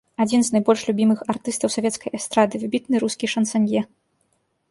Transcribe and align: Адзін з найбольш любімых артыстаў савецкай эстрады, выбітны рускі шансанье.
Адзін 0.23 0.41
з 0.45 0.53
найбольш 0.53 0.81
любімых 0.89 1.19
артыстаў 1.33 1.73
савецкай 1.75 2.09
эстрады, 2.19 2.55
выбітны 2.65 2.95
рускі 3.05 3.25
шансанье. 3.37 3.81